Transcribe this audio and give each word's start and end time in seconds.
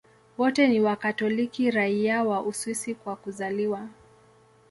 Wote 0.37 0.67
ni 0.67 0.79
Wakatoliki 0.79 1.71
raia 1.71 2.23
wa 2.23 2.41
Uswisi 2.43 2.95
kwa 2.95 3.15
kuzaliwa. 3.15 3.87